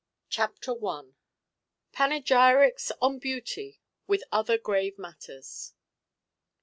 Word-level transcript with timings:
Chapter 0.31 0.71
i. 0.83 1.03
_Panegyrics 1.93 2.89
on 3.03 3.19
beauty, 3.19 3.79
with 4.07 4.23
other 4.31 4.57
grave 4.57 4.97
matters. 4.97 5.75